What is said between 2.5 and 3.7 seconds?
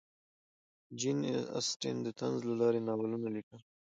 لارې ناولونه لیکل.